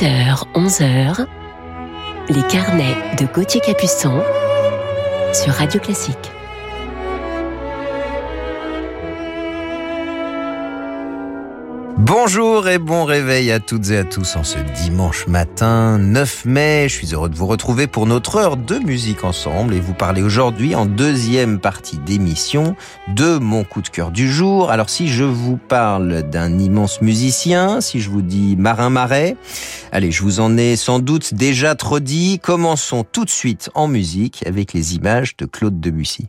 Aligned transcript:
10h, 0.00 0.44
11h, 0.54 1.26
les 2.30 2.42
carnets 2.48 2.96
de 3.18 3.26
Gauthier 3.26 3.60
Capuçon 3.60 4.22
sur 5.34 5.52
Radio 5.52 5.78
Classique. 5.78 6.32
Bonjour 12.12 12.66
et 12.66 12.78
bon 12.78 13.04
réveil 13.04 13.52
à 13.52 13.60
toutes 13.60 13.90
et 13.90 13.98
à 13.98 14.02
tous 14.02 14.34
en 14.34 14.42
ce 14.42 14.58
dimanche 14.82 15.28
matin 15.28 15.96
9 15.96 16.44
mai. 16.44 16.88
Je 16.88 16.94
suis 16.94 17.14
heureux 17.14 17.28
de 17.28 17.36
vous 17.36 17.46
retrouver 17.46 17.86
pour 17.86 18.04
notre 18.04 18.34
heure 18.34 18.56
de 18.56 18.80
musique 18.80 19.22
ensemble 19.22 19.74
et 19.74 19.80
vous 19.80 19.94
parler 19.94 20.20
aujourd'hui 20.20 20.74
en 20.74 20.86
deuxième 20.86 21.60
partie 21.60 21.98
d'émission 21.98 22.74
de 23.14 23.38
mon 23.38 23.62
coup 23.62 23.80
de 23.80 23.88
cœur 23.88 24.10
du 24.10 24.28
jour. 24.28 24.72
Alors 24.72 24.90
si 24.90 25.06
je 25.06 25.22
vous 25.22 25.56
parle 25.56 26.24
d'un 26.24 26.58
immense 26.58 27.00
musicien, 27.00 27.80
si 27.80 28.00
je 28.00 28.10
vous 28.10 28.22
dis 28.22 28.56
Marin 28.56 28.90
Marais, 28.90 29.36
allez, 29.92 30.10
je 30.10 30.24
vous 30.24 30.40
en 30.40 30.58
ai 30.58 30.74
sans 30.74 30.98
doute 30.98 31.34
déjà 31.34 31.76
trop 31.76 32.00
dit. 32.00 32.40
Commençons 32.42 33.04
tout 33.04 33.24
de 33.24 33.30
suite 33.30 33.70
en 33.76 33.86
musique 33.86 34.44
avec 34.48 34.72
les 34.72 34.96
images 34.96 35.36
de 35.36 35.46
Claude 35.46 35.78
Debussy. 35.78 36.26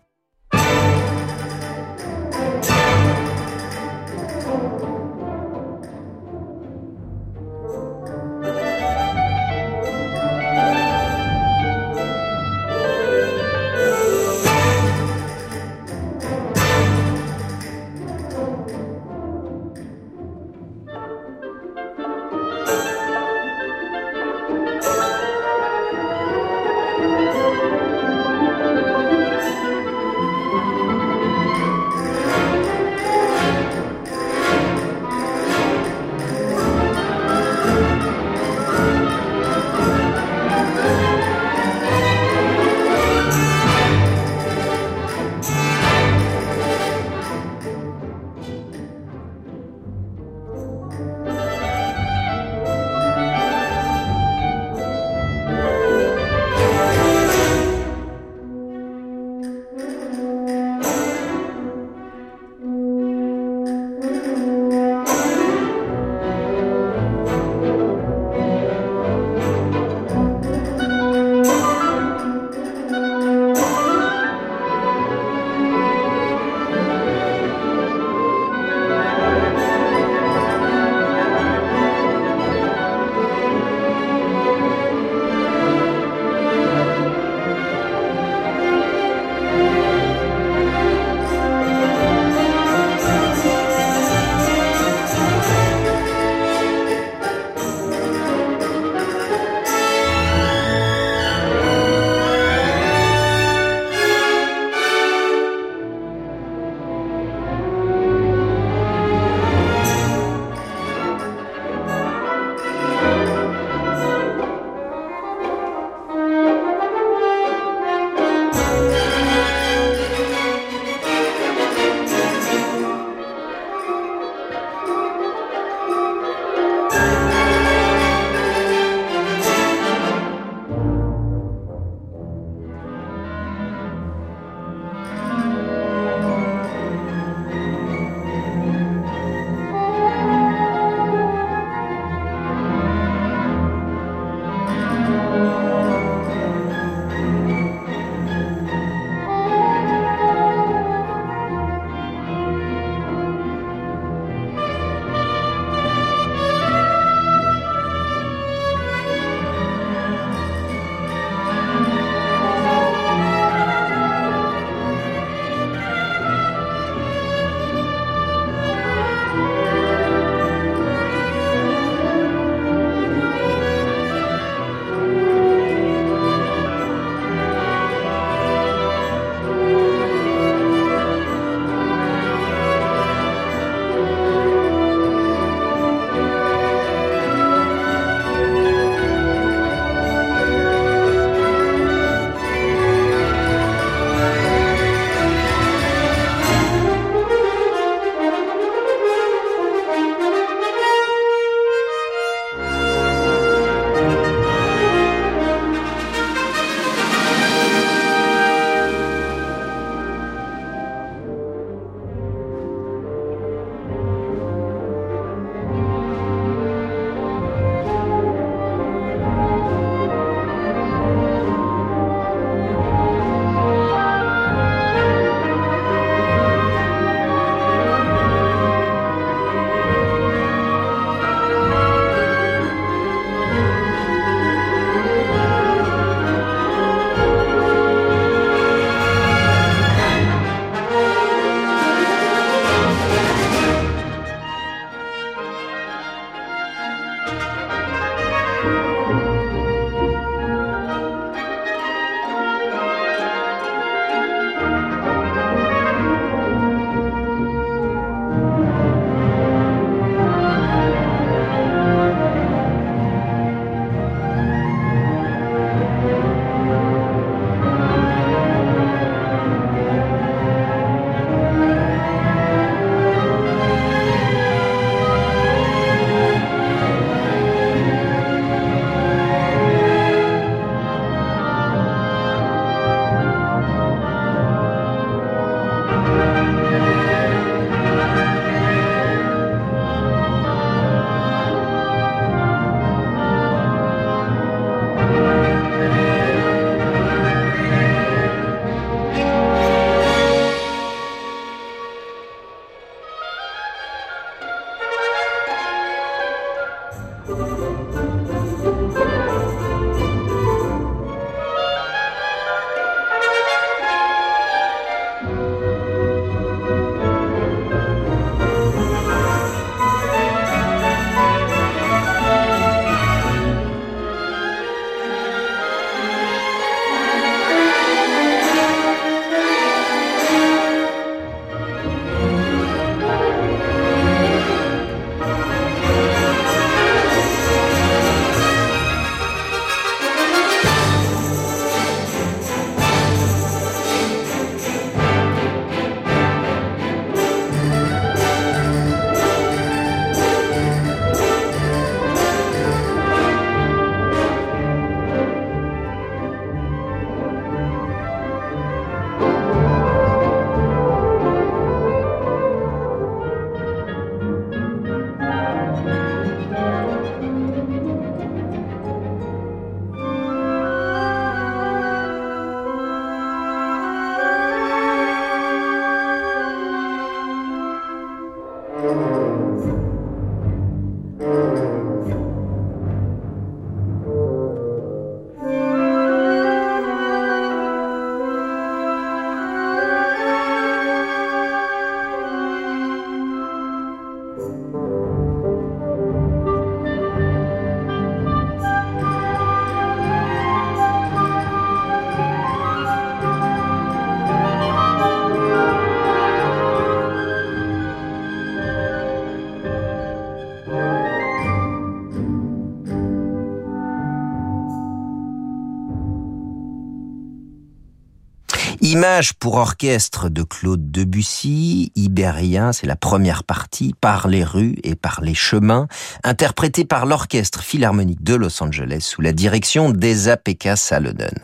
Image 418.91 419.35
pour 419.35 419.55
orchestre 419.55 420.27
de 420.27 420.43
Claude 420.43 420.91
Debussy, 420.91 421.93
Iberien, 421.95 422.73
c'est 422.73 422.87
la 422.87 422.97
première 422.97 423.45
partie, 423.45 423.95
par 424.01 424.27
les 424.27 424.43
rues 424.43 424.75
et 424.83 424.95
par 424.95 425.21
les 425.21 425.33
chemins, 425.33 425.87
interprétée 426.25 426.83
par 426.83 427.05
l'Orchestre 427.05 427.61
Philharmonique 427.61 428.21
de 428.21 428.35
Los 428.35 428.61
Angeles 428.61 428.99
sous 428.99 429.21
la 429.21 429.31
direction 429.31 429.91
d'Esa-Pekka 429.91 430.75
Salonen. 430.75 431.37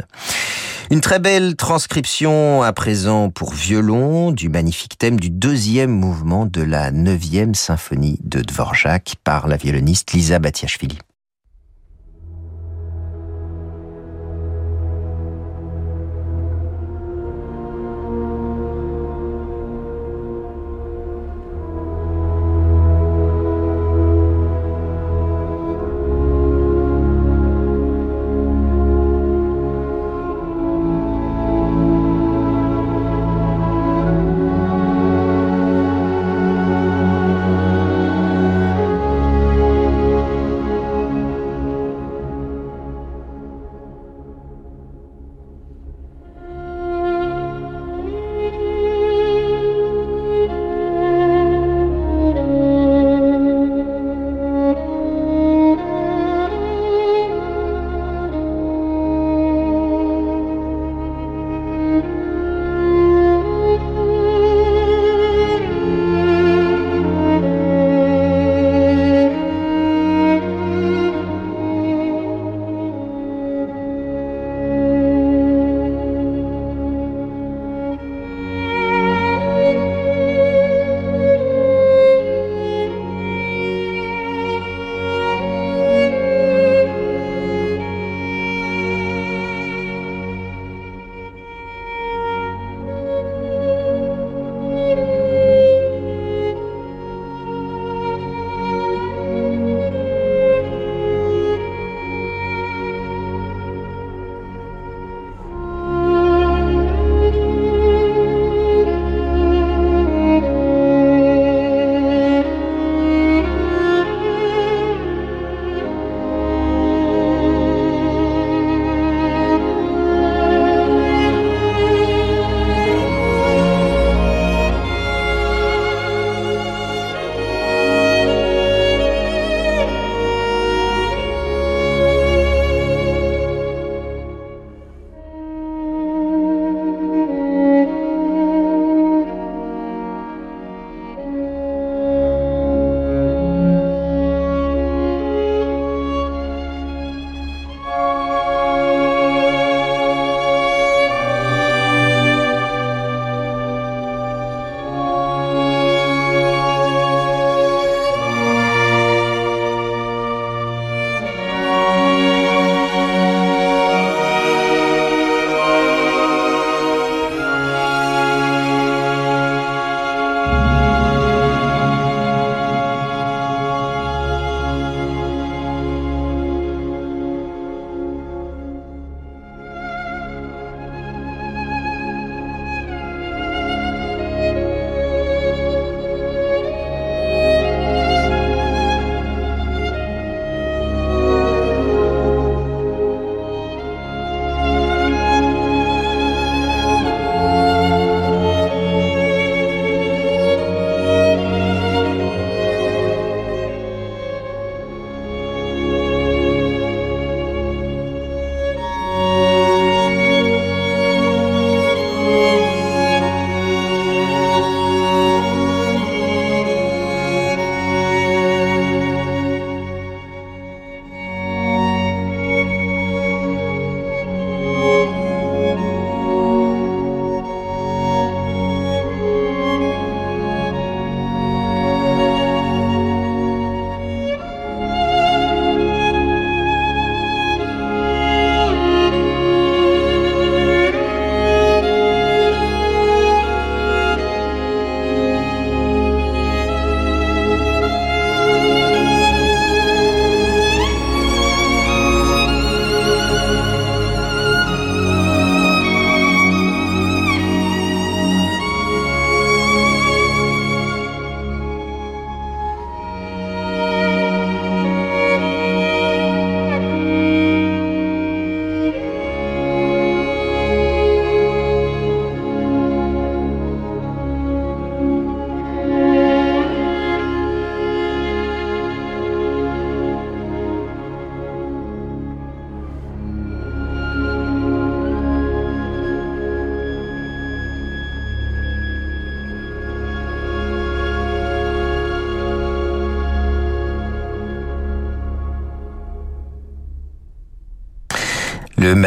Une 0.91 0.99
très 0.99 1.19
belle 1.19 1.55
transcription 1.55 2.63
à 2.63 2.73
présent 2.73 3.29
pour 3.29 3.53
violon 3.53 4.33
du 4.33 4.49
magnifique 4.49 4.97
thème 4.97 5.17
du 5.17 5.29
deuxième 5.29 5.91
mouvement 5.91 6.47
de 6.47 6.61
la 6.61 6.91
neuvième 6.91 7.55
symphonie 7.55 8.19
de 8.25 8.41
Dvorak 8.41 9.15
par 9.23 9.47
la 9.47 9.55
violoniste 9.55 10.11
Lisa 10.11 10.39
Batiashvili. 10.39 10.97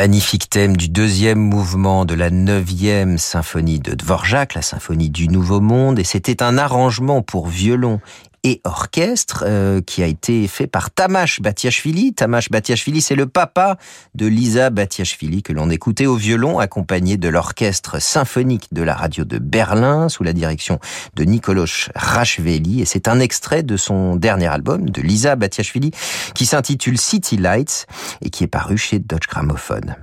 Magnifique 0.00 0.49
thème 0.49 0.78
du 0.78 0.88
deuxième 0.88 1.38
mouvement 1.38 2.07
de 2.07 2.14
la 2.14 2.30
neuvième 2.30 3.19
symphonie 3.19 3.80
de 3.80 3.92
Dvorak, 3.92 4.54
la 4.54 4.62
symphonie 4.62 5.11
du 5.11 5.28
Nouveau 5.28 5.61
Monde, 5.61 5.99
et 5.99 6.04
c'était 6.04 6.42
un 6.42 6.57
arrangement 6.57 7.21
pour 7.21 7.49
violon 7.49 8.00
et 8.42 8.61
orchestre 8.64 9.44
euh, 9.47 9.80
qui 9.80 10.02
a 10.02 10.06
été 10.06 10.49
fait 10.49 10.66
par 10.66 10.90
Tamash 10.90 11.40
Batiashvili. 11.40 12.14
Tamash 12.14 12.50
Batiashvili, 12.50 13.00
c'est 13.00 13.14
le 13.14 13.26
papa 13.26 13.76
de 14.14 14.26
Lisa 14.26 14.70
Batiashvili 14.70 15.42
que 15.42 15.52
l'on 15.52 15.70
écoutait 15.70 16.06
au 16.06 16.16
violon 16.16 16.59
accompagné 16.59 17.16
de 17.16 17.28
l'orchestre 17.28 18.00
symphonique 18.00 18.73
de 18.73 18.82
la 18.82 18.94
radio 18.94 19.25
de 19.25 19.38
Berlin 19.38 20.09
sous 20.09 20.23
la 20.23 20.32
direction 20.32 20.80
de 21.14 21.25
Nikolosh 21.25 21.90
Rachveli 21.94 22.80
et 22.80 22.85
c'est 22.85 23.09
un 23.09 23.20
extrait 23.20 23.62
de 23.62 23.76
son 23.76 24.16
dernier 24.16 24.47
album 24.47 24.88
de 24.88 25.02
Lisa 25.02 25.37
Batiashvili 25.37 25.90
qui 26.35 26.47
s'intitule 26.47 26.99
City 26.99 27.37
Lights 27.37 27.87
et 28.23 28.30
qui 28.30 28.44
est 28.44 28.49
paru 28.49 28.78
chez 28.78 28.99
Dodge 28.99 29.28
Gramophone. 29.28 29.97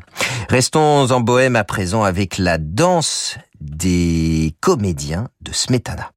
Restons 0.49 1.11
en 1.11 1.19
bohème 1.21 1.55
à 1.55 1.63
présent 1.63 2.03
avec 2.03 2.37
la 2.37 2.57
danse 2.57 3.37
des 3.59 4.55
comédiens 4.61 5.29
de 5.41 5.51
Smetana. 5.51 6.11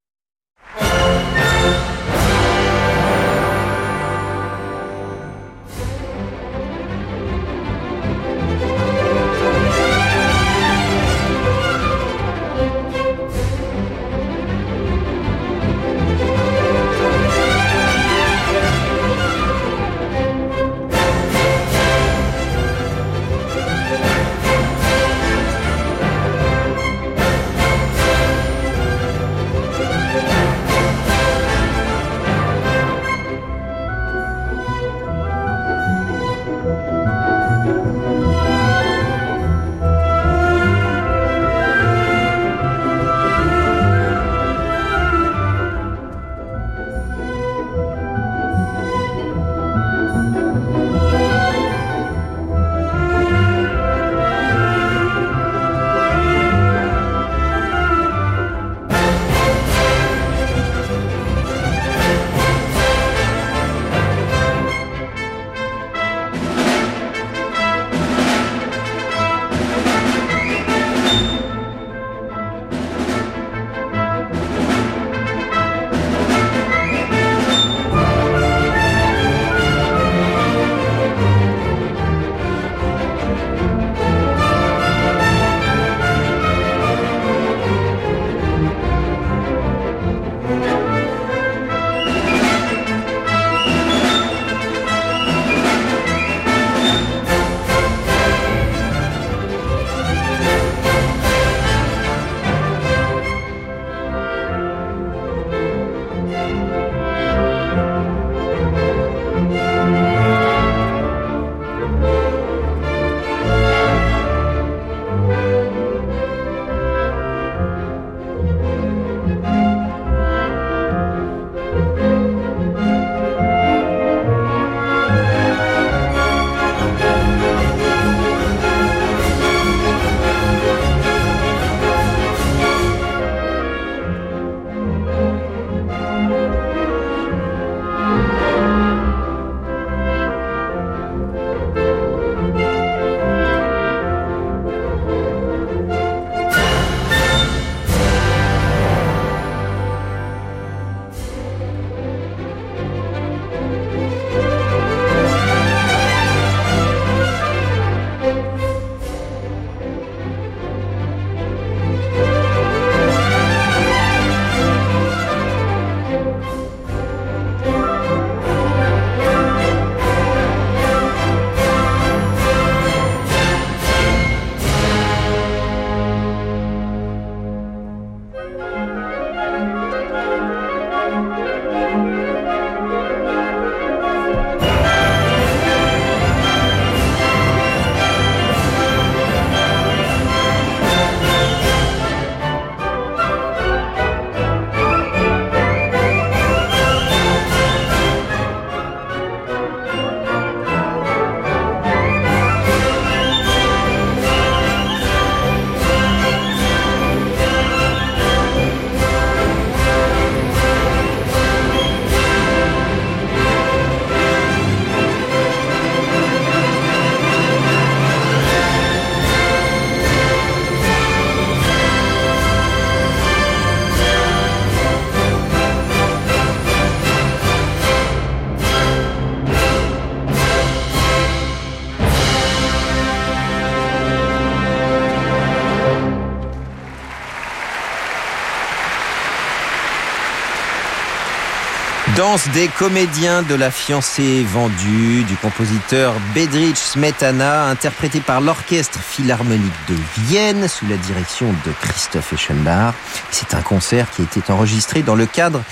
Danse 242.21 242.51
des 242.51 242.69
comédiens 242.69 243.43
de 243.43 243.55
la 243.55 243.71
fiancée 243.71 244.45
vendue 244.45 245.25
du 245.25 245.37
compositeur 245.37 246.13
Bedrich 246.35 246.77
Smetana, 246.77 247.65
interprété 247.65 248.21
par 248.21 248.43
l'Orchestre 248.43 248.99
Philharmonique 248.99 249.73
de 249.89 249.95
Vienne 250.27 250.69
sous 250.69 250.87
la 250.87 250.99
direction 250.99 251.47
de 251.47 251.73
Christophe 251.81 252.35
Eschenbach. 252.35 252.93
C'est 253.31 253.55
un 253.55 253.63
concert 253.63 254.11
qui 254.11 254.21
a 254.21 254.25
été 254.27 254.53
enregistré 254.53 255.03
dans 255.03 255.15
le 255.15 255.25
cadre 255.25 255.63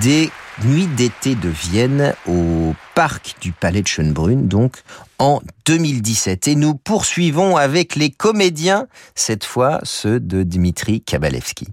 des 0.00 0.30
Nuit 0.64 0.86
d'été 0.86 1.34
de 1.34 1.48
Vienne 1.48 2.14
au 2.28 2.76
parc 2.94 3.34
du 3.40 3.50
Palais 3.50 3.82
de 3.82 3.88
Schönbrunn, 3.88 4.46
donc 4.46 4.76
en 5.18 5.42
2017. 5.66 6.46
Et 6.46 6.54
nous 6.54 6.76
poursuivons 6.76 7.56
avec 7.56 7.96
les 7.96 8.10
comédiens, 8.10 8.86
cette 9.16 9.44
fois 9.44 9.80
ceux 9.82 10.20
de 10.20 10.44
Dmitri 10.44 11.00
Kabalevski. 11.00 11.66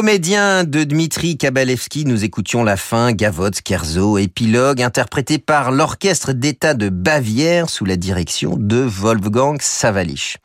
Les 0.00 0.06
comédiens 0.06 0.64
de 0.64 0.82
Dmitri 0.84 1.36
Kabalevski, 1.36 2.06
nous 2.06 2.24
écoutions 2.24 2.64
la 2.64 2.78
fin, 2.78 3.12
Gavotte, 3.12 3.60
Kerzo, 3.60 4.16
épilogue, 4.16 4.80
interprété 4.80 5.36
par 5.36 5.72
l'Orchestre 5.72 6.32
d'État 6.32 6.72
de 6.72 6.88
Bavière 6.88 7.68
sous 7.68 7.84
la 7.84 7.96
direction 7.96 8.56
de 8.56 8.78
Wolfgang 8.78 9.60
Savalich. 9.60 10.38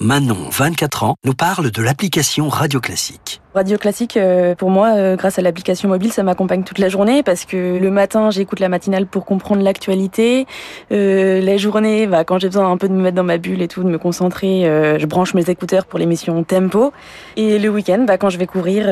Manon, 0.00 0.36
24 0.50 1.04
ans, 1.04 1.14
nous 1.24 1.34
parle 1.34 1.70
de 1.70 1.80
l'application 1.80 2.48
Radio 2.48 2.80
Classique. 2.80 3.40
Radio 3.54 3.78
Classique, 3.78 4.16
euh, 4.16 4.56
pour 4.56 4.68
moi, 4.68 4.88
euh, 4.96 5.14
grâce 5.14 5.38
à 5.38 5.42
l'application 5.42 5.88
mobile, 5.88 6.12
ça 6.12 6.24
m'accompagne 6.24 6.64
toute 6.64 6.80
la 6.80 6.88
journée 6.88 7.22
parce 7.22 7.44
que 7.44 7.78
le 7.78 7.90
matin, 7.92 8.32
j'écoute 8.32 8.58
la 8.58 8.68
matinale 8.68 9.06
pour 9.06 9.24
comprendre 9.24 9.62
l'actualité. 9.62 10.48
Euh, 10.90 11.40
la 11.40 11.56
journée, 11.58 12.08
bah, 12.08 12.24
quand 12.24 12.40
j'ai 12.40 12.48
besoin 12.48 12.68
un 12.72 12.76
peu 12.76 12.88
de 12.88 12.92
me 12.92 13.02
mettre 13.02 13.14
dans 13.14 13.22
ma 13.22 13.38
bulle 13.38 13.62
et 13.62 13.68
tout, 13.68 13.84
de 13.84 13.88
me 13.88 13.98
concentrer, 13.98 14.66
euh, 14.66 14.98
je 14.98 15.06
branche 15.06 15.32
mes 15.32 15.48
écouteurs 15.48 15.86
pour 15.86 16.00
l'émission 16.00 16.42
Tempo. 16.42 16.92
Et 17.36 17.60
le 17.60 17.68
week-end, 17.68 18.04
bah, 18.04 18.18
quand 18.18 18.30
je 18.30 18.38
vais 18.38 18.48
courir, 18.48 18.86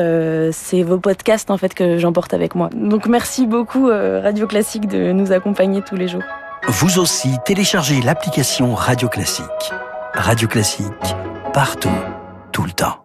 c'est 0.53 0.83
vos 0.83 0.99
podcasts 0.99 1.51
en 1.51 1.57
fait 1.57 1.73
que 1.73 1.97
j'emporte 1.97 2.33
avec 2.33 2.55
moi. 2.55 2.69
Donc 2.73 3.07
merci 3.07 3.45
beaucoup 3.45 3.87
Radio 3.89 4.47
Classique 4.47 4.87
de 4.87 5.11
nous 5.11 5.33
accompagner 5.33 5.81
tous 5.81 5.97
les 5.97 6.07
jours. 6.07 6.23
Vous 6.69 6.97
aussi, 6.97 7.29
téléchargez 7.45 8.01
l'application 8.01 8.73
Radio 8.73 9.09
Classique. 9.09 9.73
Radio 10.15 10.47
Classique, 10.47 10.85
partout, 11.53 11.89
tout 12.51 12.63
le 12.63 12.71
temps. 12.71 13.03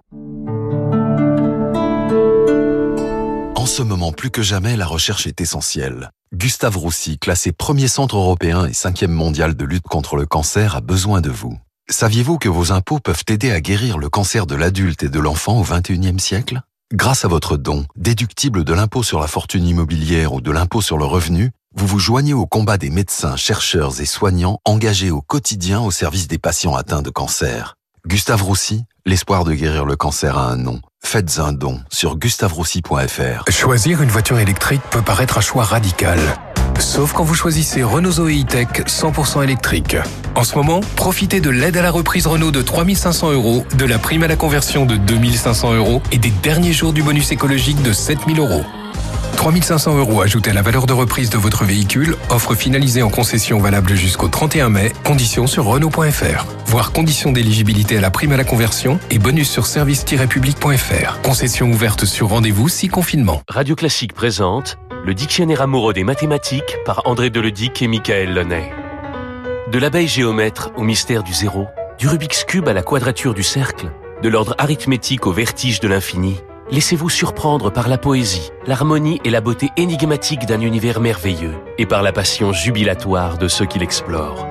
En 3.56 3.64
ce 3.64 3.82
moment, 3.82 4.12
plus 4.12 4.30
que 4.30 4.42
jamais, 4.42 4.76
la 4.76 4.84
recherche 4.84 5.26
est 5.26 5.40
essentielle. 5.40 6.10
Gustave 6.34 6.76
Roussy, 6.76 7.18
classé 7.18 7.52
premier 7.52 7.88
centre 7.88 8.16
européen 8.16 8.66
et 8.66 8.74
cinquième 8.74 9.12
mondial 9.12 9.56
de 9.56 9.64
lutte 9.64 9.88
contre 9.88 10.16
le 10.16 10.26
cancer, 10.26 10.76
a 10.76 10.82
besoin 10.82 11.22
de 11.22 11.30
vous. 11.30 11.58
Saviez-vous 11.88 12.36
que 12.36 12.50
vos 12.50 12.72
impôts 12.72 13.00
peuvent 13.00 13.24
aider 13.28 13.50
à 13.50 13.62
guérir 13.62 13.96
le 13.96 14.10
cancer 14.10 14.46
de 14.46 14.54
l'adulte 14.54 15.02
et 15.02 15.08
de 15.08 15.18
l'enfant 15.18 15.58
au 15.58 15.64
XXIe 15.64 16.20
siècle? 16.20 16.60
Grâce 16.92 17.24
à 17.24 17.28
votre 17.28 17.56
don, 17.56 17.86
déductible 17.96 18.64
de 18.64 18.72
l'impôt 18.74 19.02
sur 19.02 19.18
la 19.18 19.26
fortune 19.26 19.66
immobilière 19.66 20.34
ou 20.34 20.42
de 20.42 20.50
l'impôt 20.50 20.82
sur 20.82 20.98
le 20.98 21.06
revenu, 21.06 21.52
vous 21.74 21.86
vous 21.86 21.98
joignez 21.98 22.34
au 22.34 22.46
combat 22.46 22.76
des 22.76 22.90
médecins, 22.90 23.36
chercheurs 23.36 24.00
et 24.00 24.06
soignants 24.06 24.58
engagés 24.64 25.10
au 25.10 25.20
quotidien 25.20 25.80
au 25.80 25.90
service 25.90 26.26
des 26.26 26.38
patients 26.38 26.74
atteints 26.74 27.02
de 27.02 27.10
cancer. 27.10 27.76
Gustave 28.06 28.42
Roussy, 28.42 28.84
l'espoir 29.06 29.44
de 29.44 29.52
guérir 29.52 29.84
le 29.84 29.94
cancer 29.94 30.38
a 30.38 30.50
un 30.50 30.56
nom. 30.56 30.80
Faites 31.00 31.38
un 31.38 31.52
don 31.52 31.80
sur 31.90 32.16
gustaveroussy.fr. 32.16 33.50
Choisir 33.50 34.02
une 34.02 34.08
voiture 34.08 34.38
électrique 34.38 34.82
peut 34.90 35.02
paraître 35.02 35.38
un 35.38 35.40
choix 35.40 35.62
radical. 35.62 36.18
Sauf 36.80 37.12
quand 37.12 37.24
vous 37.24 37.34
choisissez 37.34 37.82
Renault 37.82 38.12
Zoe 38.12 38.40
E-Tech 38.42 38.68
100% 38.86 39.44
électrique. 39.44 39.96
En 40.34 40.44
ce 40.44 40.54
moment, 40.54 40.80
profitez 40.96 41.40
de 41.40 41.50
l'aide 41.50 41.76
à 41.76 41.82
la 41.82 41.90
reprise 41.90 42.26
Renault 42.26 42.50
de 42.50 42.62
3500 42.62 43.32
euros, 43.32 43.64
de 43.76 43.84
la 43.84 43.98
prime 43.98 44.22
à 44.22 44.28
la 44.28 44.36
conversion 44.36 44.86
de 44.86 44.96
2500 44.96 45.74
euros 45.74 46.02
et 46.12 46.18
des 46.18 46.30
derniers 46.30 46.72
jours 46.72 46.92
du 46.92 47.02
bonus 47.02 47.30
écologique 47.30 47.82
de 47.82 47.92
7000 47.92 48.38
euros. 48.40 48.64
3500 49.36 49.98
euros 49.98 50.22
ajoutés 50.22 50.50
à 50.50 50.54
la 50.54 50.62
valeur 50.62 50.86
de 50.86 50.92
reprise 50.92 51.30
de 51.30 51.38
votre 51.38 51.64
véhicule, 51.64 52.16
offre 52.30 52.54
finalisée 52.54 53.02
en 53.02 53.10
concession 53.10 53.58
valable 53.58 53.94
jusqu'au 53.94 54.28
31 54.28 54.68
mai, 54.68 54.92
conditions 55.04 55.46
sur 55.46 55.64
Renault.fr. 55.64 56.46
Voir 56.66 56.92
conditions 56.92 57.32
d'éligibilité 57.32 57.98
à 57.98 58.00
la 58.00 58.10
prime 58.10 58.32
à 58.32 58.36
la 58.36 58.44
conversion 58.44 58.98
et 59.10 59.18
bonus 59.18 59.50
sur 59.50 59.66
service-public.fr. 59.66 61.20
Concession 61.22 61.70
ouverte 61.70 62.04
sur 62.04 62.28
rendez-vous 62.28 62.68
si 62.68 62.88
confinement. 62.88 63.42
Radio 63.48 63.74
Classique 63.74 64.12
présente 64.12 64.78
le 65.04 65.14
dictionnaire 65.14 65.62
amoureux 65.62 65.92
des 65.92 66.04
mathématiques 66.04 66.76
par 66.84 67.02
André 67.06 67.30
Deledic 67.30 67.80
et 67.82 67.88
Michael 67.88 68.34
Launay. 68.34 68.72
De 69.72 69.78
l'abeille 69.78 70.08
géomètre 70.08 70.70
au 70.76 70.82
mystère 70.82 71.22
du 71.22 71.32
zéro, 71.32 71.66
du 71.98 72.08
Rubik's 72.08 72.44
Cube 72.44 72.68
à 72.68 72.72
la 72.72 72.82
quadrature 72.82 73.34
du 73.34 73.42
cercle, 73.42 73.90
de 74.22 74.28
l'ordre 74.28 74.54
arithmétique 74.58 75.26
au 75.26 75.32
vertige 75.32 75.80
de 75.80 75.88
l'infini, 75.88 76.36
Laissez-vous 76.70 77.08
surprendre 77.08 77.70
par 77.70 77.88
la 77.88 77.96
poésie, 77.96 78.50
l'harmonie 78.66 79.20
et 79.24 79.30
la 79.30 79.40
beauté 79.40 79.70
énigmatique 79.78 80.44
d'un 80.44 80.60
univers 80.60 81.00
merveilleux 81.00 81.54
et 81.78 81.86
par 81.86 82.02
la 82.02 82.12
passion 82.12 82.52
jubilatoire 82.52 83.38
de 83.38 83.48
ceux 83.48 83.64
qui 83.64 83.78
l'explorent. 83.78 84.46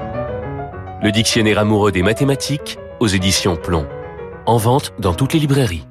Le 1.04 1.12
dictionnaire 1.12 1.60
amoureux 1.60 1.92
des 1.92 2.02
mathématiques 2.02 2.80
aux 3.00 3.08
éditions 3.08 3.56
Plomb. 3.56 3.88
En 4.48 4.58
vente 4.58 4.94
dans 4.98 5.14
toutes 5.14 5.34
les 5.34 5.40
librairies. 5.40 5.86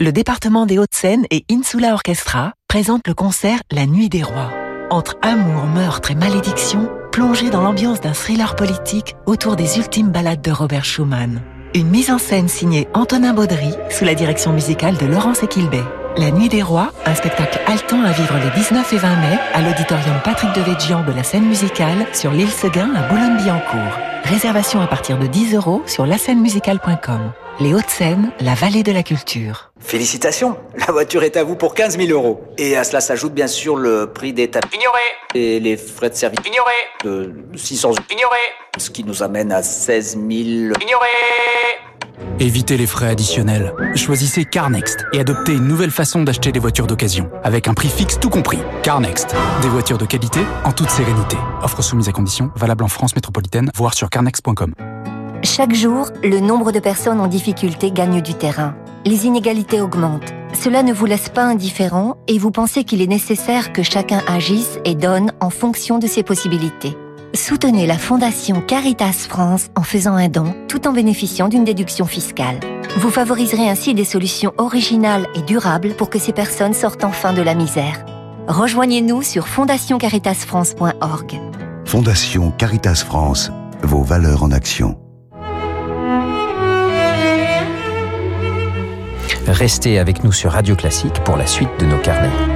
Le 0.00 0.12
département 0.12 0.64
des 0.64 0.78
Hauts-de-Seine 0.78 1.26
et 1.30 1.44
Insula 1.50 1.92
Orchestra 1.92 2.54
présentent 2.66 3.06
le 3.06 3.14
concert 3.14 3.60
La 3.70 3.84
Nuit 3.84 4.08
des 4.08 4.22
Rois. 4.22 4.50
Entre 4.90 5.16
amour, 5.20 5.66
meurtre 5.66 6.10
et 6.10 6.14
malédiction, 6.14 6.90
plongez 7.12 7.50
dans 7.50 7.60
l'ambiance 7.60 8.00
d'un 8.00 8.14
thriller 8.14 8.56
politique 8.56 9.14
autour 9.26 9.56
des 9.56 9.76
ultimes 9.76 10.10
ballades 10.10 10.40
de 10.40 10.50
Robert 10.50 10.86
Schumann. 10.86 11.42
Une 11.74 11.88
mise 11.88 12.10
en 12.10 12.18
scène 12.18 12.48
signée 12.48 12.86
Antonin 12.92 13.32
Baudry 13.32 13.72
sous 13.88 14.04
la 14.04 14.14
direction 14.14 14.52
musicale 14.52 14.98
de 14.98 15.06
Laurence 15.06 15.42
Equilbet. 15.42 15.82
La 16.18 16.30
Nuit 16.30 16.50
des 16.50 16.60
Rois, 16.60 16.92
un 17.06 17.14
spectacle 17.14 17.58
haletant 17.66 18.02
à 18.02 18.12
vivre 18.12 18.34
les 18.44 18.50
19 18.50 18.92
et 18.92 18.98
20 18.98 19.16
mai 19.16 19.38
à 19.54 19.62
l'auditorium 19.62 20.20
Patrick 20.22 20.52
Devedjian 20.54 21.02
de 21.02 21.12
la 21.12 21.22
scène 21.22 21.46
musicale 21.46 22.06
sur 22.12 22.30
l'île 22.30 22.50
Seguin 22.50 22.94
à 22.94 23.08
Boulogne-Billancourt. 23.08 23.98
Réservation 24.24 24.82
à 24.82 24.86
partir 24.86 25.18
de 25.18 25.26
10 25.26 25.54
euros 25.54 25.82
sur 25.86 26.04
lascènemusicale.com. 26.04 27.32
Les 27.58 27.72
Hauts-de-Seine, 27.72 28.32
la 28.40 28.52
vallée 28.52 28.82
de 28.82 28.92
la 28.92 29.02
culture. 29.02 29.71
Félicitations, 29.92 30.56
la 30.74 30.90
voiture 30.90 31.22
est 31.22 31.36
à 31.36 31.44
vous 31.44 31.54
pour 31.54 31.74
15 31.74 31.98
000 31.98 32.18
euros. 32.18 32.42
Et 32.56 32.78
à 32.78 32.82
cela 32.82 33.02
s'ajoute 33.02 33.34
bien 33.34 33.46
sûr 33.46 33.76
le 33.76 34.06
prix 34.06 34.32
des 34.32 34.48
tapis. 34.48 34.78
Ignoré. 34.78 35.00
Et 35.34 35.60
les 35.60 35.76
frais 35.76 36.08
de 36.08 36.14
service. 36.14 36.40
Ignoré. 36.46 36.72
De 37.04 37.58
600 37.58 37.90
euros. 37.90 37.98
Ignoré. 38.10 38.38
Ce 38.78 38.88
qui 38.88 39.04
nous 39.04 39.22
amène 39.22 39.52
à 39.52 39.62
16 39.62 40.12
000. 40.12 40.22
Ignoré. 40.30 41.08
Évitez 42.40 42.78
les 42.78 42.86
frais 42.86 43.08
additionnels. 43.08 43.74
Choisissez 43.94 44.46
CarNext 44.46 45.04
et 45.12 45.20
adoptez 45.20 45.52
une 45.52 45.68
nouvelle 45.68 45.90
façon 45.90 46.22
d'acheter 46.22 46.52
des 46.52 46.58
voitures 46.58 46.86
d'occasion, 46.86 47.30
avec 47.44 47.68
un 47.68 47.74
prix 47.74 47.88
fixe 47.88 48.18
tout 48.18 48.30
compris. 48.30 48.60
CarNext, 48.82 49.36
des 49.60 49.68
voitures 49.68 49.98
de 49.98 50.06
qualité 50.06 50.40
en 50.64 50.72
toute 50.72 50.88
sérénité. 50.88 51.36
Offre 51.62 51.82
soumise 51.82 52.08
à 52.08 52.12
conditions, 52.12 52.50
valable 52.56 52.82
en 52.82 52.88
France 52.88 53.14
métropolitaine, 53.14 53.70
voire 53.74 53.92
sur 53.92 54.08
carnext.com. 54.08 54.72
Chaque 55.44 55.74
jour, 55.74 56.10
le 56.22 56.38
nombre 56.38 56.70
de 56.70 56.78
personnes 56.78 57.20
en 57.20 57.26
difficulté 57.26 57.90
gagne 57.90 58.20
du 58.20 58.34
terrain. 58.34 58.76
Les 59.04 59.26
inégalités 59.26 59.80
augmentent. 59.80 60.32
Cela 60.54 60.84
ne 60.84 60.92
vous 60.92 61.04
laisse 61.04 61.30
pas 61.30 61.42
indifférent 61.42 62.16
et 62.28 62.38
vous 62.38 62.52
pensez 62.52 62.84
qu'il 62.84 63.02
est 63.02 63.08
nécessaire 63.08 63.72
que 63.72 63.82
chacun 63.82 64.22
agisse 64.28 64.78
et 64.84 64.94
donne 64.94 65.32
en 65.40 65.50
fonction 65.50 65.98
de 65.98 66.06
ses 66.06 66.22
possibilités. 66.22 66.96
Soutenez 67.34 67.86
la 67.86 67.98
Fondation 67.98 68.60
Caritas 68.60 69.26
France 69.28 69.70
en 69.74 69.82
faisant 69.82 70.14
un 70.14 70.28
don 70.28 70.54
tout 70.68 70.86
en 70.86 70.92
bénéficiant 70.92 71.48
d'une 71.48 71.64
déduction 71.64 72.06
fiscale. 72.06 72.60
Vous 72.98 73.10
favoriserez 73.10 73.68
ainsi 73.68 73.94
des 73.94 74.04
solutions 74.04 74.52
originales 74.58 75.26
et 75.34 75.42
durables 75.42 75.94
pour 75.94 76.08
que 76.08 76.20
ces 76.20 76.32
personnes 76.32 76.74
sortent 76.74 77.04
enfin 77.04 77.32
de 77.32 77.42
la 77.42 77.54
misère. 77.54 78.04
Rejoignez-nous 78.46 79.22
sur 79.22 79.48
fondationcaritasfrance.org. 79.48 81.40
Fondation 81.84 82.52
Caritas 82.52 83.02
France, 83.04 83.50
vos 83.82 84.02
valeurs 84.02 84.44
en 84.44 84.52
action. 84.52 85.01
Restez 89.46 89.98
avec 89.98 90.24
nous 90.24 90.32
sur 90.32 90.52
Radio 90.52 90.76
Classique 90.76 91.14
pour 91.24 91.36
la 91.36 91.46
suite 91.46 91.70
de 91.80 91.86
nos 91.86 91.98
carnets. 91.98 92.51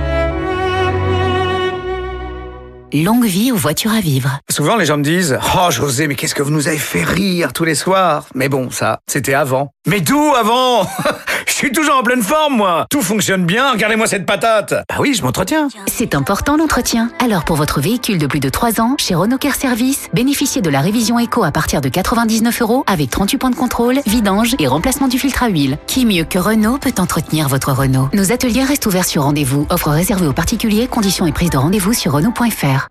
Longue 3.04 3.26
vie 3.26 3.52
aux 3.52 3.56
voitures 3.56 3.92
à 3.92 4.00
vivre. 4.00 4.40
Souvent, 4.48 4.76
les 4.76 4.87
gens 4.87 4.96
me 4.96 5.02
disent 5.02 5.38
Oh, 5.54 5.70
José, 5.70 6.06
mais 6.06 6.14
qu'est-ce 6.14 6.35
que 6.35 6.42
vous 6.42 6.50
nous 6.50 6.66
avez 6.66 6.78
fait 6.78 7.02
rire 7.02 7.52
tous 7.52 7.64
les 7.64 7.74
soirs 7.74 8.24
Mais 8.35 8.48
bon, 8.48 8.70
ça, 8.70 9.00
c'était 9.06 9.35
avant. 9.35 9.70
Mais 9.87 10.00
d'où 10.00 10.32
avant 10.35 10.88
Je 11.46 11.52
suis 11.52 11.72
toujours 11.72 11.96
en 11.96 12.02
pleine 12.02 12.22
forme, 12.22 12.56
moi 12.56 12.87
Tout 12.90 13.02
fonctionne 13.02 13.44
bien, 13.44 13.72
regardez-moi 13.72 14.06
cette 14.06 14.26
patate 14.26 14.74
Bah 14.88 14.96
oui, 14.98 15.14
je 15.14 15.22
m'entretiens 15.22 15.68
C'est 15.87 16.14
important 16.14 16.56
l'entretien. 16.56 17.11
Alors 17.22 17.44
pour 17.44 17.56
votre 17.56 17.80
véhicule 17.80 18.18
de 18.18 18.26
plus 18.26 18.40
de 18.40 18.48
3 18.48 18.80
ans, 18.80 18.96
chez 18.98 19.14
Renault 19.14 19.38
Care 19.38 19.54
Service, 19.54 20.09
bénéficiez 20.12 20.61
de 20.61 20.70
la 20.70 20.80
révision 20.80 21.18
éco 21.18 21.44
à 21.44 21.52
partir 21.52 21.80
de 21.80 21.88
99 21.88 22.62
euros 22.62 22.85
avec 22.87 23.11
38 23.11 23.38
points 23.38 23.50
de 23.50 23.56
contrôle, 23.56 24.00
vidange 24.06 24.56
et 24.59 24.66
remplacement 24.66 25.09
du 25.09 25.18
filtre 25.18 25.44
à 25.44 25.48
huile. 25.48 25.78
Qui 25.87 26.04
mieux 26.04 26.24
que 26.24 26.38
Renault 26.38 26.78
peut 26.78 26.94
entretenir 26.98 27.48
votre 27.48 27.72
Renault? 27.72 28.09
Nos 28.12 28.32
ateliers 28.32 28.64
restent 28.64 28.87
ouverts 28.87 29.04
sur 29.04 29.22
rendez-vous. 29.22 29.66
Offre 29.70 29.90
réservée 29.90 30.26
aux 30.26 30.32
particuliers, 30.32 30.88
conditions 30.88 31.26
et 31.26 31.32
prise 31.32 31.50
de 31.50 31.59
rendez-vous 31.59 31.92
sur 31.92 32.12
Renault.fr. 32.12 32.86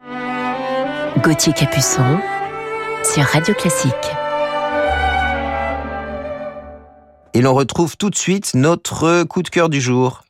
Gauthier 1.23 1.53
Capuçon 1.53 2.19
sur 3.03 3.23
Radio 3.23 3.53
Classique. 3.53 3.93
Et 7.34 7.41
l'on 7.41 7.53
retrouve 7.53 7.97
tout 7.97 8.10
de 8.10 8.15
suite 8.15 8.53
notre 8.53 9.23
coup 9.23 9.41
de 9.41 9.49
cœur 9.49 9.69
du 9.69 9.81
jour. 9.81 10.24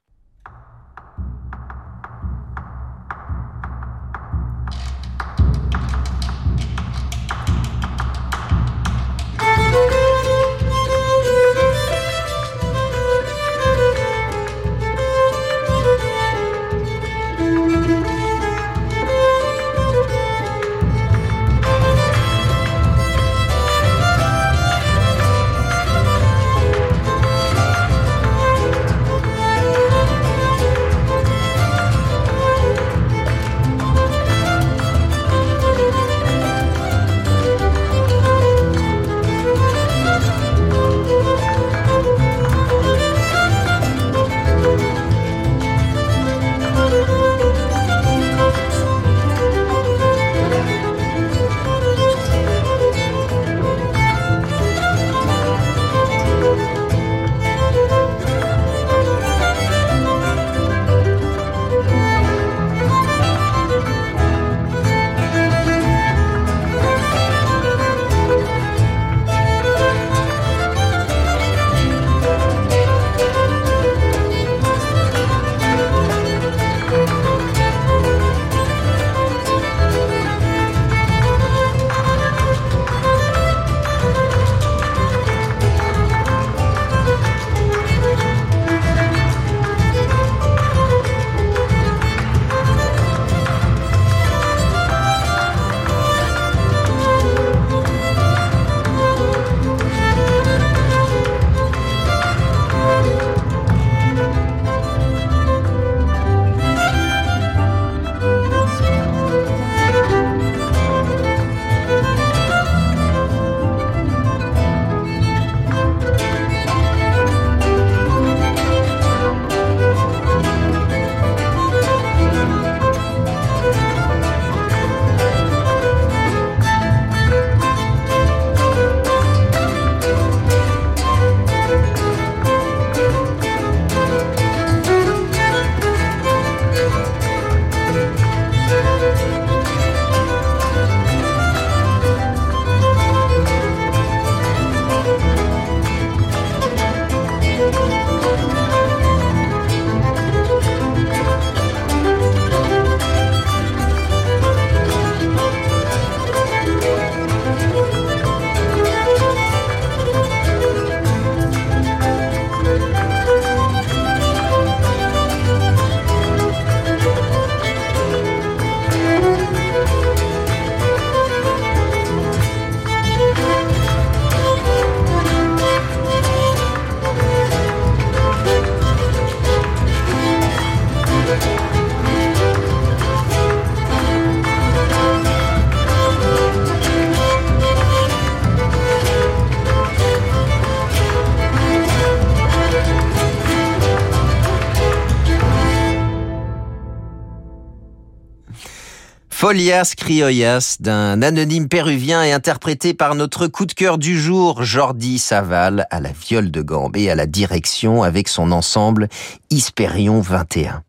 Folias 199.46 199.94
Criollas 199.96 200.78
d'un 200.80 201.22
anonyme 201.22 201.70
péruvien 201.70 202.24
et 202.24 202.32
interprété 202.32 202.96
par 202.96 203.14
notre 203.14 203.46
coup 203.46 203.68
de 203.68 203.74
cœur 203.74 204.00
du 204.00 204.20
jour, 204.20 204.64
Jordi 204.64 205.20
Saval, 205.20 205.86
à 205.92 206.00
la 206.00 206.10
viole 206.10 206.50
de 206.50 206.64
gambe 206.64 206.98
et 206.98 207.12
à 207.12 207.16
la 207.16 207.28
direction 207.28 208.02
avec 208.02 208.28
son 208.28 208.52
ensemble 208.52 209.08
Hysperion 209.52 210.20
21. 210.20 210.82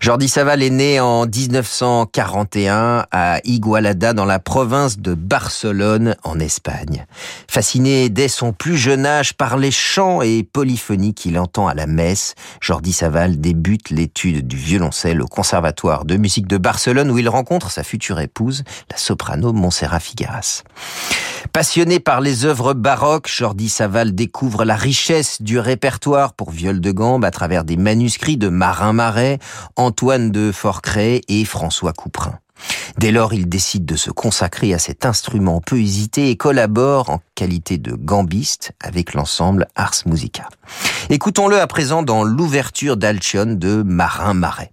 Jordi 0.00 0.28
Saval 0.28 0.62
est 0.62 0.70
né 0.70 1.00
en 1.00 1.26
1941 1.26 3.04
à 3.10 3.40
Igualada 3.44 4.12
dans 4.12 4.24
la 4.24 4.38
province 4.38 4.98
de 4.98 5.14
Barcelone 5.14 6.14
en 6.22 6.38
Espagne. 6.38 7.04
Fasciné 7.50 8.08
dès 8.08 8.28
son 8.28 8.52
plus 8.52 8.76
jeune 8.76 9.06
âge 9.06 9.34
par 9.34 9.56
les 9.56 9.72
chants 9.72 10.22
et 10.22 10.44
polyphonies 10.44 11.14
qu'il 11.14 11.36
entend 11.36 11.66
à 11.66 11.74
la 11.74 11.88
messe, 11.88 12.36
Jordi 12.60 12.92
Saval 12.92 13.40
débute 13.40 13.90
l'étude 13.90 14.46
du 14.46 14.56
violoncelle 14.56 15.20
au 15.20 15.26
Conservatoire 15.26 16.04
de 16.04 16.16
musique 16.16 16.46
de 16.46 16.58
Barcelone 16.58 17.10
où 17.10 17.18
il 17.18 17.28
rencontre 17.28 17.72
sa 17.72 17.82
future 17.82 18.20
épouse, 18.20 18.62
la 18.90 18.96
soprano 18.96 19.52
Montserrat 19.52 20.00
Figueras. 20.00 20.62
Passionné 21.52 21.98
par 21.98 22.20
les 22.20 22.44
œuvres 22.44 22.74
baroques, 22.74 23.28
Jordi 23.28 23.68
Saval 23.68 24.14
découvre 24.14 24.64
la 24.64 24.76
richesse 24.76 25.42
du 25.42 25.58
répertoire 25.58 26.34
pour 26.34 26.50
viol 26.50 26.80
de 26.80 26.92
gambe 26.92 27.24
à 27.24 27.30
travers 27.30 27.64
des 27.64 27.76
manuscrits 27.76 28.36
de 28.36 28.48
Marin 28.48 28.92
Marais, 28.92 29.38
Antoine 29.88 30.30
de 30.30 30.52
Forcret 30.52 31.22
et 31.28 31.46
François 31.46 31.94
Couperin. 31.94 32.40
Dès 32.98 33.10
lors, 33.10 33.32
il 33.32 33.48
décide 33.48 33.86
de 33.86 33.96
se 33.96 34.10
consacrer 34.10 34.74
à 34.74 34.78
cet 34.78 35.06
instrument 35.06 35.62
peu 35.62 35.80
hésité 35.80 36.28
et 36.28 36.36
collabore 36.36 37.08
en 37.08 37.22
qualité 37.34 37.78
de 37.78 37.92
gambiste 37.92 38.72
avec 38.80 39.14
l'ensemble 39.14 39.66
Ars 39.76 40.02
Musica. 40.04 40.50
Écoutons-le 41.08 41.58
à 41.58 41.66
présent 41.66 42.02
dans 42.02 42.22
l'ouverture 42.22 42.98
d'Alcione 42.98 43.58
de 43.58 43.82
Marin 43.82 44.34
Marais. 44.34 44.72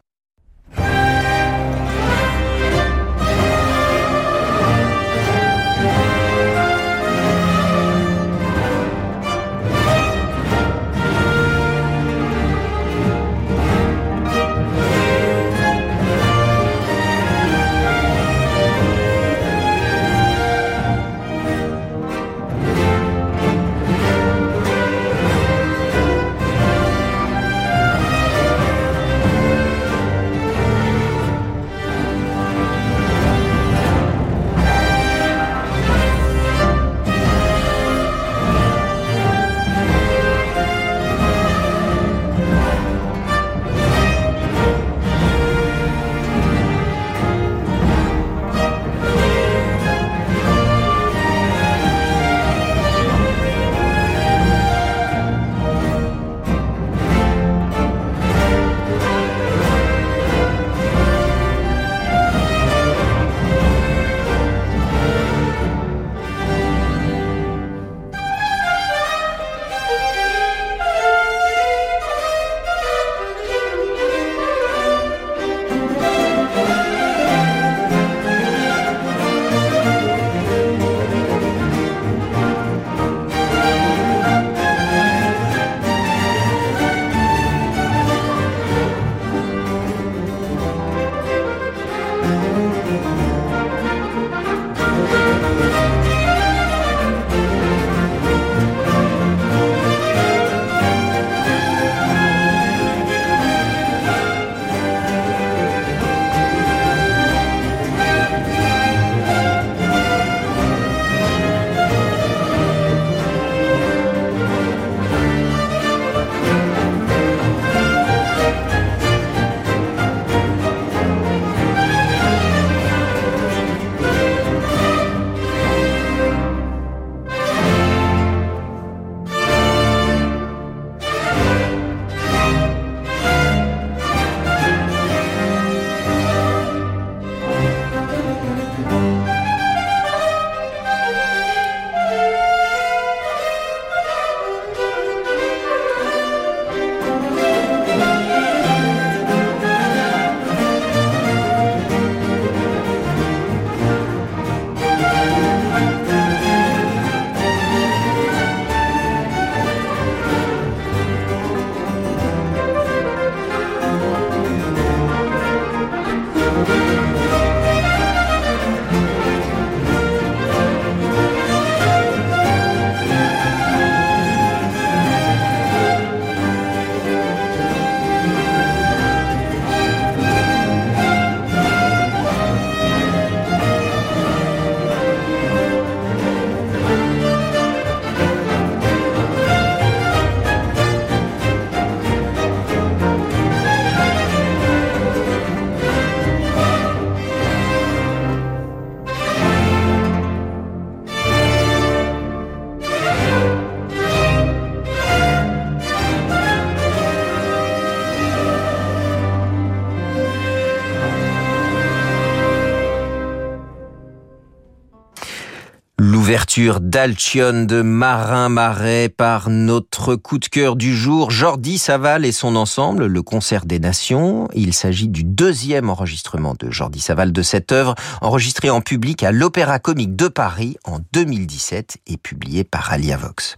L'ouverture 216.36 216.82
d'Alcione 216.82 217.66
de 217.66 217.82
Marin 217.82 218.50
Marais 218.50 219.08
par 219.08 219.50
notre 219.50 220.16
coup 220.16 220.38
de 220.38 220.48
cœur 220.48 220.76
du 220.76 220.94
jour, 220.94 221.32
Jordi 221.32 221.78
Saval 221.78 222.26
et 222.26 222.34
son 222.34 222.58
ensemble, 222.58 223.06
le 223.06 223.22
concert 223.22 223.66
des 223.66 223.80
nations. 223.80 224.50
Il 224.54 224.74
s'agit 224.74 225.08
du 225.08 225.24
deuxième 225.24 225.90
enregistrement 225.90 226.54
de 226.60 226.70
Jordi 226.70 227.00
Saval 227.00 227.32
de 227.32 227.42
cette 227.42 227.72
œuvre, 227.72 227.96
enregistrée 228.20 228.70
en 228.70 228.82
public 228.82 229.24
à 229.24 229.32
l'Opéra 229.32 229.80
Comique 229.80 230.18
de 230.18 230.28
Paris 230.28 230.76
en 230.84 231.00
2017 231.14 232.00
et 232.06 232.18
publié 232.18 232.66
par 232.66 232.92
Alia 232.92 233.16
Vox. 233.16 233.58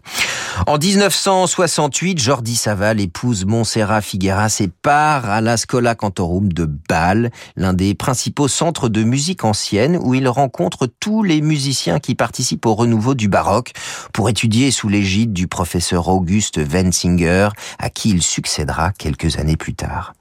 En 0.66 0.78
1968, 0.78 2.20
Jordi 2.20 2.56
Saval 2.56 3.00
épouse 3.00 3.46
Montserrat 3.46 4.02
Figueras 4.02 4.58
et 4.60 4.68
part 4.68 5.30
à 5.30 5.40
la 5.40 5.56
Scola 5.56 5.94
Cantorum 5.94 6.52
de 6.52 6.66
Bâle, 6.66 7.32
l'un 7.56 7.74
des 7.74 7.94
principaux 7.94 8.48
centres 8.48 8.90
de 8.90 9.04
musique 9.04 9.44
ancienne 9.44 9.98
où 10.02 10.16
il 10.16 10.28
rencontre 10.28 10.88
tous 10.88 11.22
les 11.22 11.42
musiciens 11.42 12.00
qui 12.00 12.16
participent 12.16 12.66
au 12.66 12.74
renouveau 12.74 13.14
du 13.14 13.28
baroque 13.28 13.74
pour 14.14 14.30
étudier 14.30 14.72
sous 14.72 14.90
l'égide 14.90 15.32
du 15.32 15.48
professeur 15.48 16.08
Auguste 16.08 16.58
Wensinger, 16.58 17.50
à 17.78 17.90
qui 17.90 18.10
il 18.10 18.24
succédera 18.24 18.92
quelques 18.94 19.38
années 19.38 19.58
plus 19.58 19.76
tard. 19.76 20.14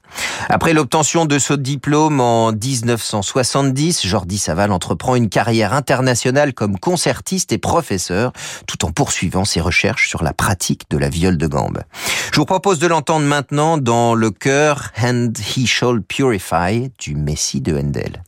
Après 0.49 0.73
l'obtention 0.73 1.25
de 1.25 1.39
ce 1.39 1.53
diplôme 1.53 2.19
en 2.19 2.51
1970, 2.51 4.05
Jordi 4.05 4.37
Saval 4.37 4.71
entreprend 4.71 5.15
une 5.15 5.29
carrière 5.29 5.73
internationale 5.73 6.53
comme 6.53 6.79
concertiste 6.79 7.51
et 7.51 7.57
professeur, 7.57 8.31
tout 8.67 8.85
en 8.85 8.91
poursuivant 8.91 9.45
ses 9.45 9.61
recherches 9.61 10.07
sur 10.09 10.23
la 10.23 10.33
pratique 10.33 10.89
de 10.89 10.97
la 10.97 11.09
viole 11.09 11.37
de 11.37 11.47
gambe. 11.47 11.83
Je 12.31 12.39
vous 12.39 12.45
propose 12.45 12.79
de 12.79 12.87
l'entendre 12.87 13.25
maintenant 13.25 13.77
dans 13.77 14.13
le 14.13 14.31
chœur 14.31 14.91
And 15.01 15.31
He 15.55 15.65
Shall 15.65 16.01
Purify 16.01 16.91
du 16.99 17.15
Messie 17.15 17.61
de 17.61 17.77
Handel. 17.77 18.23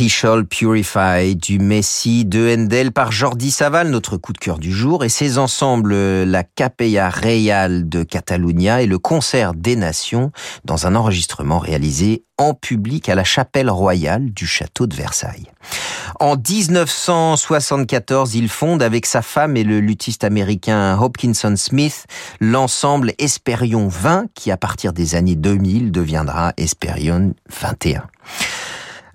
He 0.00 0.08
Shall 0.08 0.44
Purify 0.44 1.36
du 1.36 1.60
Messie 1.60 2.24
de 2.24 2.52
Handel 2.52 2.90
par 2.90 3.12
Jordi 3.12 3.52
Saval, 3.52 3.90
notre 3.90 4.16
coup 4.16 4.32
de 4.32 4.38
cœur 4.38 4.58
du 4.58 4.72
jour, 4.72 5.04
et 5.04 5.08
ses 5.08 5.38
ensembles 5.38 5.94
la 6.24 6.42
Capella 6.42 7.10
Real 7.10 7.88
de 7.88 8.02
Catalunya 8.02 8.82
et 8.82 8.86
le 8.86 8.98
Concert 8.98 9.54
des 9.54 9.76
Nations 9.76 10.32
dans 10.64 10.88
un 10.88 10.96
enregistrement 10.96 11.60
réalisé 11.60 12.24
en 12.38 12.54
public 12.54 13.08
à 13.08 13.14
la 13.14 13.22
chapelle 13.22 13.70
royale 13.70 14.32
du 14.32 14.46
château 14.46 14.88
de 14.88 14.96
Versailles. 14.96 15.46
En 16.18 16.36
1974, 16.36 18.34
il 18.34 18.48
fonde 18.48 18.82
avec 18.82 19.06
sa 19.06 19.22
femme 19.22 19.56
et 19.56 19.64
le 19.64 19.78
luthiste 19.78 20.24
américain 20.24 20.98
Hopkinson 21.00 21.54
Smith 21.56 22.06
l'ensemble 22.40 23.12
Esperion 23.18 23.86
20 23.86 24.26
qui 24.34 24.50
à 24.50 24.56
partir 24.56 24.92
des 24.92 25.14
années 25.14 25.36
2000 25.36 25.92
deviendra 25.92 26.52
Esperion 26.56 27.34
21. 27.60 28.02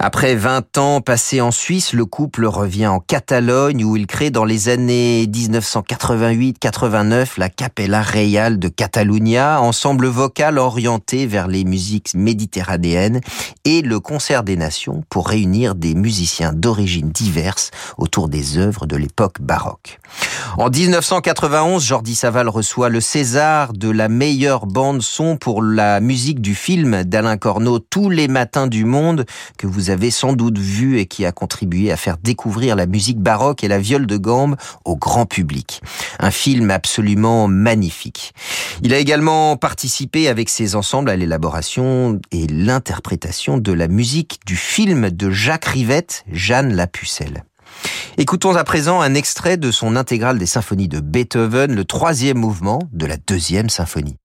Après 0.02 0.36
20 0.36 0.78
ans 0.78 1.02
passés 1.02 1.42
en 1.42 1.52
Suisse, 1.52 1.92
le 1.92 2.06
couple 2.06 2.46
revient 2.46 2.88
en 2.88 3.02
Catalogne 3.02 3.84
où 3.84 3.98
il 3.98 4.08
crée 4.08 4.30
dans 4.30 4.46
les 4.46 4.70
années 4.70 5.26
1988-89 5.26 7.32
la 7.36 7.50
Capella 7.50 8.02
Real 8.02 8.60
de 8.60 8.70
Catalunya, 8.70 9.60
ensemble 9.60 10.08
vocal 10.08 10.58
orienté 10.58 11.28
vers 11.28 11.50
les 11.50 11.66
musiques 11.66 12.14
méditerranéennes 12.16 13.20
et 13.66 13.82
le 13.82 14.00
Concert 14.00 14.44
des 14.44 14.56
Nations 14.56 15.04
pour 15.10 15.28
réunir 15.28 15.76
des 15.76 15.96
musiciens 15.96 16.54
d'origines 16.54 17.12
diverses 17.12 17.72
autour 17.98 18.30
des 18.30 18.58
œuvres 18.58 18.86
de 18.86 18.96
l'époque 18.96 19.42
baroque. 19.42 20.00
En 20.58 20.70
1991, 20.70 21.84
Jordi 21.84 22.16
Saval 22.16 22.48
reçoit 22.48 22.88
le 22.88 23.02
César 23.02 23.74
de 23.74 23.90
la 23.90 24.08
meilleure 24.08 24.66
bande 24.66 25.02
son 25.02 25.36
pour 25.36 25.62
la 25.62 26.00
musique 26.00 26.40
du 26.40 26.56
film 26.56 27.04
d'Alain 27.04 27.36
Corneau 27.36 27.80
Tous 27.80 28.10
les 28.10 28.30
matins 28.30 28.68
du 28.68 28.86
monde 28.86 29.26
que 29.58 29.68
vous 29.68 29.89
avez 29.90 30.12
sans 30.12 30.34
doute 30.34 30.58
vu 30.58 31.00
et 31.00 31.06
qui 31.06 31.26
a 31.26 31.32
contribué 31.32 31.92
à 31.92 31.98
faire 31.98 32.18
découvrir 32.18 32.76
la 32.76 32.86
musique 32.86 33.20
baroque 33.20 33.64
et 33.64 33.68
la 33.68 33.80
viole 33.80 34.08
de 34.08 34.18
gambe 34.18 34.56
au 34.86 34.96
grand 34.96 35.26
public. 35.26 35.82
Un 36.20 36.32
film 36.32 36.72
absolument 36.72 37.48
magnifique. 37.48 38.34
Il 38.84 38.94
a 38.94 38.98
également 38.98 39.58
participé 39.58 40.28
avec 40.28 40.50
ses 40.50 40.76
ensembles 40.76 41.10
à 41.10 41.16
l'élaboration 41.16 42.20
et 42.32 42.48
l'interprétation 42.48 43.58
de 43.58 43.72
la 43.72 43.88
musique 43.88 44.40
du 44.46 44.56
film 44.56 45.10
de 45.10 45.30
Jacques 45.30 45.66
Rivette, 45.66 46.24
Jeanne 46.32 46.74
la 46.74 46.88
Pucelle. 46.88 47.44
Écoutons 48.18 48.56
à 48.56 48.64
présent 48.64 49.02
un 49.02 49.14
extrait 49.14 49.58
de 49.58 49.72
son 49.72 49.96
intégrale 49.96 50.38
des 50.38 50.46
symphonies 50.46 50.90
de 50.90 51.00
Beethoven, 51.00 51.74
le 51.74 51.86
troisième 51.86 52.38
mouvement 52.38 52.80
de 52.92 53.06
la 53.06 53.18
deuxième 53.18 53.70
symphonie. 53.70 54.19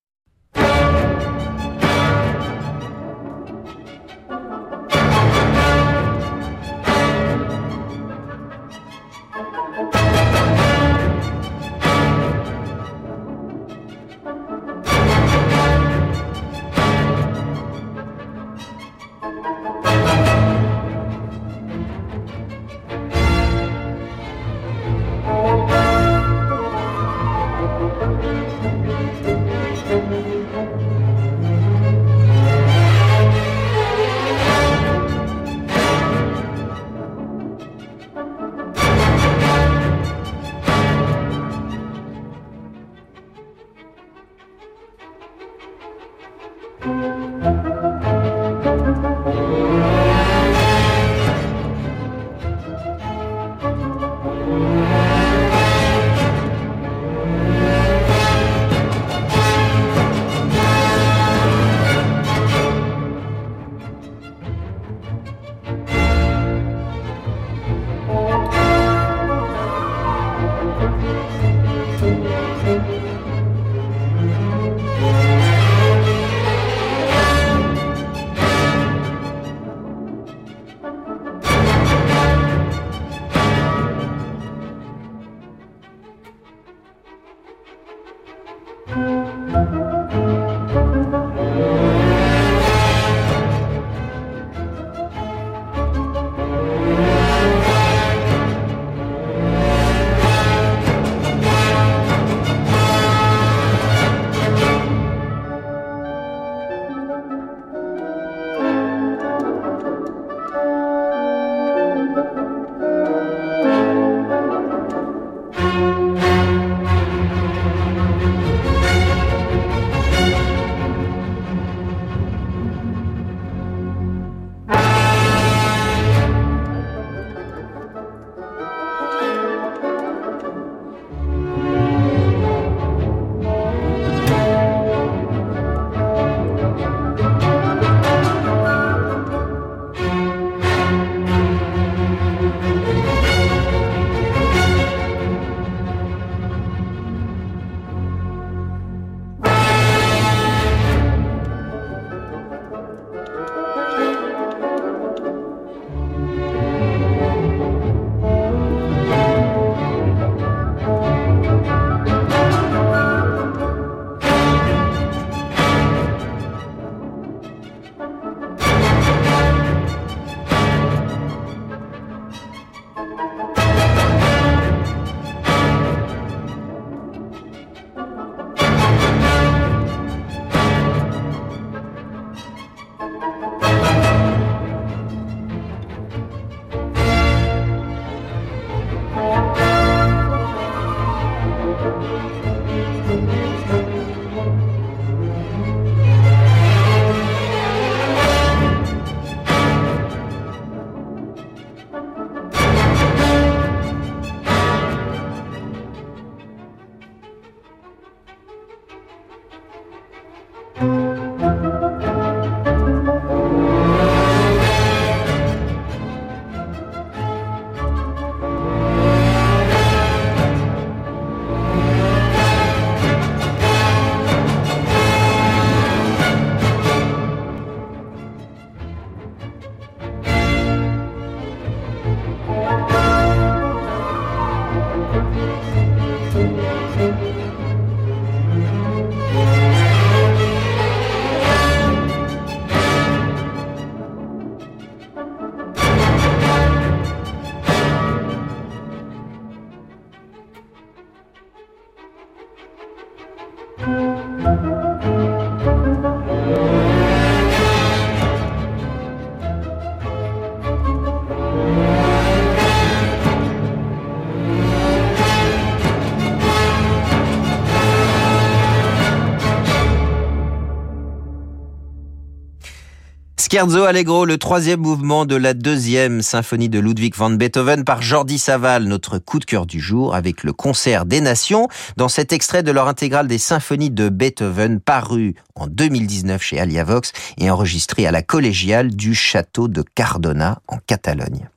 Scherzo 273.55 273.85
Allegro, 273.85 274.25
le 274.25 274.37
troisième 274.37 274.81
mouvement 274.81 275.27
de 275.27 275.37
la 275.37 275.55
deuxième 275.55 276.23
symphonie 276.23 276.69
de 276.69 276.81
Ludwig 276.81 277.15
van 277.15 277.31
Beethoven 277.31 277.85
par 277.85 278.03
Jordi 278.03 278.37
Saval, 278.37 278.83
notre 278.83 279.19
coup 279.19 279.39
de 279.39 279.45
cœur 279.45 279.65
du 279.65 279.79
jour 279.79 280.17
avec 280.17 280.43
le 280.43 280.53
concert 280.53 281.07
des 281.07 281.21
nations 281.21 281.69
dans 281.97 282.09
cet 282.09 282.33
extrait 282.33 282.65
de 282.65 282.73
leur 282.73 282.89
intégrale 282.89 283.29
des 283.29 283.39
symphonies 283.39 283.93
de 283.93 284.09
Beethoven 284.09 284.81
paru 284.81 285.37
en 285.55 285.69
2019 285.69 286.43
chez 286.43 286.59
Aliavox 286.59 287.13
et 287.39 287.49
enregistré 287.49 288.09
à 288.09 288.11
la 288.11 288.23
collégiale 288.23 288.91
du 288.91 289.15
château 289.15 289.69
de 289.69 289.85
Cardona 289.95 290.59
en 290.67 290.79
Catalogne. 290.79 291.49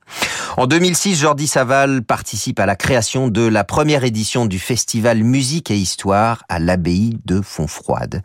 En 0.56 0.66
2006, 0.66 1.14
Jordi 1.16 1.46
Saval 1.46 2.02
participe 2.02 2.58
à 2.58 2.66
la 2.66 2.74
création 2.74 3.28
de 3.28 3.46
la 3.46 3.64
première 3.64 4.04
édition 4.04 4.46
du 4.46 4.58
festival 4.58 5.22
Musique 5.22 5.70
et 5.70 5.76
Histoire 5.76 6.44
à 6.48 6.58
l'abbaye 6.58 7.18
de 7.24 7.40
Fontfroide. 7.40 8.22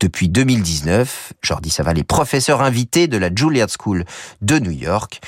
Depuis 0.00 0.28
2019, 0.28 1.34
Jordi 1.42 1.70
Saval 1.70 1.98
est 1.98 2.04
professeur 2.04 2.62
invité 2.62 3.06
de 3.06 3.18
la 3.18 3.28
Juilliard 3.34 3.68
School 3.68 4.04
de 4.40 4.58
New 4.58 4.70
York. 4.70 5.20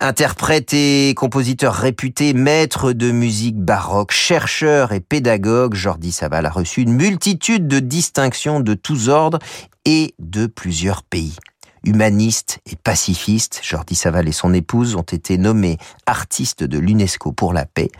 Interprète 0.00 0.74
et 0.74 1.14
compositeur 1.16 1.74
réputé, 1.74 2.34
maître 2.34 2.92
de 2.92 3.10
musique 3.10 3.58
baroque, 3.58 4.12
chercheur 4.12 4.92
et 4.92 5.00
pédagogue, 5.00 5.74
Jordi 5.74 6.12
Saval 6.12 6.46
a 6.46 6.50
reçu 6.50 6.82
une 6.82 6.94
multitude 6.94 7.68
de 7.68 7.78
distinctions 7.78 8.60
de 8.60 8.74
tous 8.74 9.08
ordres 9.08 9.38
et 9.84 10.14
de 10.18 10.46
plusieurs 10.46 11.02
pays. 11.02 11.36
Humaniste 11.84 12.60
et 12.70 12.76
pacifiste, 12.76 13.60
Jordi 13.62 13.94
Saval 13.94 14.28
et 14.28 14.32
son 14.32 14.54
épouse 14.54 14.94
ont 14.94 15.02
été 15.02 15.38
nommés 15.38 15.78
artistes 16.06 16.64
de 16.64 16.78
l'UNESCO 16.78 17.32
pour 17.32 17.52
la 17.52 17.66
paix 17.66 17.90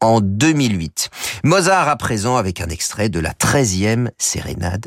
en 0.00 0.20
2008. 0.20 1.10
Mozart 1.44 1.88
à 1.88 1.96
présent 1.96 2.36
avec 2.36 2.60
un 2.60 2.68
extrait 2.68 3.08
de 3.08 3.20
la 3.20 3.32
13e 3.32 4.10
sérénade. 4.18 4.86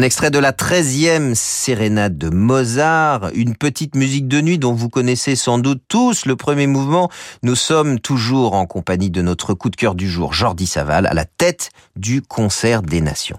Un 0.00 0.02
extrait 0.02 0.30
de 0.30 0.38
la 0.38 0.52
13e 0.52 1.34
sérénade 1.34 2.16
de 2.16 2.30
Mozart, 2.30 3.28
une 3.34 3.54
petite 3.54 3.94
musique 3.94 4.28
de 4.28 4.40
nuit 4.40 4.58
dont 4.58 4.72
vous 4.72 4.88
connaissez 4.88 5.36
sans 5.36 5.58
doute 5.58 5.82
tous 5.88 6.24
le 6.24 6.36
premier 6.36 6.66
mouvement. 6.66 7.10
Nous 7.42 7.54
sommes 7.54 8.00
toujours 8.00 8.54
en 8.54 8.64
compagnie 8.64 9.10
de 9.10 9.20
notre 9.20 9.52
coup 9.52 9.68
de 9.68 9.76
cœur 9.76 9.94
du 9.94 10.08
jour, 10.08 10.32
Jordi 10.32 10.66
Saval, 10.66 11.06
à 11.06 11.12
la 11.12 11.26
tête 11.26 11.68
du 11.96 12.22
concert 12.22 12.80
des 12.80 13.02
nations. 13.02 13.38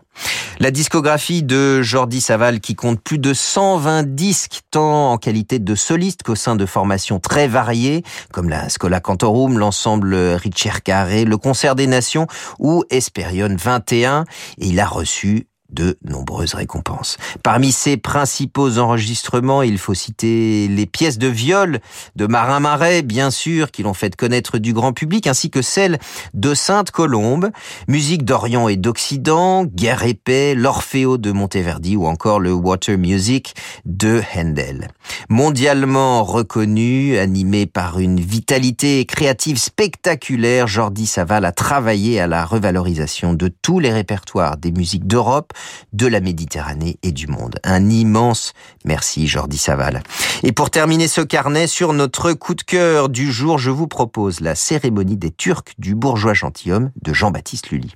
La 0.59 0.69
discographie 0.69 1.41
de 1.41 1.81
Jordi 1.81 2.21
Saval 2.21 2.59
qui 2.59 2.75
compte 2.75 3.01
plus 3.01 3.17
de 3.17 3.33
120 3.33 4.13
disques 4.13 4.59
tant 4.69 5.13
en 5.13 5.17
qualité 5.17 5.57
de 5.57 5.73
soliste 5.73 6.21
qu'au 6.21 6.35
sein 6.35 6.55
de 6.55 6.67
formations 6.67 7.19
très 7.19 7.47
variées 7.47 8.03
comme 8.31 8.49
la 8.49 8.69
Scola 8.69 8.99
Cantorum, 8.99 9.57
l'ensemble 9.57 10.13
Richard 10.13 10.83
Carré, 10.83 11.25
le 11.25 11.37
concert 11.37 11.73
des 11.73 11.87
nations 11.87 12.27
ou 12.59 12.83
Esperion 12.91 13.55
21 13.57 14.25
et 14.59 14.67
il 14.67 14.79
a 14.79 14.85
reçu 14.85 15.47
de 15.71 15.97
nombreuses 16.03 16.53
récompenses. 16.53 17.17
Parmi 17.43 17.71
ses 17.71 17.97
principaux 17.97 18.77
enregistrements, 18.77 19.61
il 19.61 19.77
faut 19.77 19.93
citer 19.93 20.67
les 20.67 20.85
pièces 20.85 21.17
de 21.17 21.27
viol 21.27 21.79
de 22.15 22.27
Marin 22.27 22.59
Marais, 22.59 23.01
bien 23.01 23.31
sûr, 23.31 23.71
qui 23.71 23.83
l'ont 23.83 23.93
fait 23.93 24.15
connaître 24.15 24.57
du 24.57 24.73
grand 24.73 24.93
public, 24.93 25.27
ainsi 25.27 25.49
que 25.49 25.61
celles 25.61 25.99
de 26.33 26.53
Sainte-Colombe, 26.53 27.51
musique 27.87 28.25
d'Orient 28.25 28.67
et 28.67 28.77
d'Occident, 28.77 29.65
Guerre 29.65 30.03
et 30.03 30.13
paix, 30.13 30.55
l'Orfeo 30.55 31.17
de 31.17 31.31
Monteverdi 31.31 31.95
ou 31.95 32.05
encore 32.05 32.39
le 32.39 32.53
Water 32.53 32.97
Music 32.97 33.55
de 33.85 34.21
Handel. 34.35 34.89
Mondialement 35.31 36.25
reconnu, 36.25 37.17
animé 37.17 37.65
par 37.65 37.99
une 37.99 38.19
vitalité 38.19 39.05
créative 39.05 39.57
spectaculaire, 39.57 40.67
Jordi 40.67 41.05
Saval 41.05 41.45
a 41.45 41.53
travaillé 41.53 42.19
à 42.19 42.27
la 42.27 42.43
revalorisation 42.43 43.33
de 43.33 43.47
tous 43.47 43.79
les 43.79 43.93
répertoires 43.93 44.57
des 44.57 44.73
musiques 44.73 45.07
d'Europe, 45.07 45.53
de 45.93 46.05
la 46.05 46.19
Méditerranée 46.19 46.97
et 47.01 47.13
du 47.13 47.27
monde. 47.27 47.59
Un 47.63 47.89
immense 47.89 48.51
merci 48.83 49.25
Jordi 49.25 49.57
Saval. 49.57 50.03
Et 50.43 50.51
pour 50.51 50.69
terminer 50.69 51.07
ce 51.07 51.21
carnet 51.21 51.67
sur 51.67 51.93
notre 51.93 52.33
coup 52.33 52.53
de 52.53 52.63
cœur 52.63 53.07
du 53.07 53.31
jour, 53.31 53.57
je 53.57 53.69
vous 53.69 53.87
propose 53.87 54.41
la 54.41 54.53
cérémonie 54.53 55.15
des 55.15 55.31
Turcs 55.31 55.63
du 55.77 55.95
bourgeois 55.95 56.33
gentilhomme 56.33 56.91
de 57.01 57.13
Jean-Baptiste 57.13 57.69
Lully. 57.69 57.93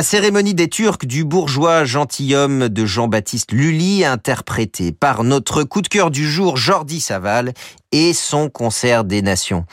La 0.00 0.04
cérémonie 0.04 0.54
des 0.54 0.70
Turcs 0.70 1.04
du 1.04 1.24
bourgeois 1.24 1.84
gentilhomme 1.84 2.70
de 2.70 2.86
Jean-Baptiste 2.86 3.52
Lully, 3.52 4.02
interprétée 4.02 4.92
par 4.92 5.24
notre 5.24 5.62
coup 5.62 5.82
de 5.82 5.88
cœur 5.88 6.10
du 6.10 6.26
jour, 6.26 6.56
Jordi 6.56 7.02
Saval, 7.02 7.52
et 7.92 8.12
son 8.12 8.48
concert 8.48 9.04
des 9.04 9.20
nations. 9.20 9.64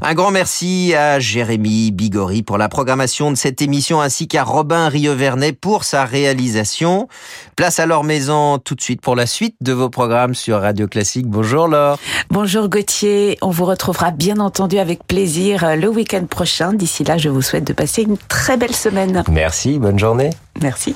Un 0.00 0.14
grand 0.14 0.30
merci 0.30 0.94
à 0.94 1.18
Jérémy 1.18 1.90
Bigori 1.90 2.42
pour 2.42 2.56
la 2.56 2.68
programmation 2.68 3.30
de 3.30 3.36
cette 3.36 3.62
émission 3.62 4.00
ainsi 4.00 4.28
qu'à 4.28 4.44
Robin 4.44 4.88
Rievernet 4.88 5.52
pour 5.52 5.84
sa 5.84 6.04
réalisation. 6.04 7.08
Place 7.56 7.80
à 7.80 7.86
Laure 7.86 8.04
Maison 8.04 8.58
tout 8.58 8.76
de 8.76 8.80
suite 8.80 9.00
pour 9.00 9.16
la 9.16 9.26
suite 9.26 9.56
de 9.60 9.72
vos 9.72 9.90
programmes 9.90 10.34
sur 10.34 10.60
Radio 10.60 10.86
Classique. 10.86 11.26
Bonjour 11.26 11.66
Laure. 11.66 11.98
Bonjour 12.30 12.68
Gauthier. 12.68 13.38
On 13.42 13.50
vous 13.50 13.64
retrouvera 13.64 14.12
bien 14.12 14.38
entendu 14.38 14.78
avec 14.78 15.04
plaisir 15.04 15.76
le 15.76 15.88
week-end 15.88 16.26
prochain. 16.26 16.74
D'ici 16.74 17.02
là, 17.02 17.18
je 17.18 17.28
vous 17.28 17.42
souhaite 17.42 17.64
de 17.64 17.72
passer 17.72 18.02
une 18.02 18.18
très 18.28 18.56
belle 18.56 18.74
semaine. 18.74 19.24
Merci, 19.28 19.73
bonne 19.78 19.98
journée. 19.98 20.30
Merci. 20.60 20.94